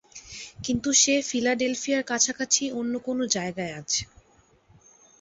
কিন্তু 0.63 0.89
সে 0.93 1.13
ফিলাডেলফিয়ার 1.21 2.03
কাছাকাছি 2.03 2.63
অন্য 2.71 2.93
কোন 2.99 3.19
জায়গায় 3.27 3.73
আছে। 3.79 4.01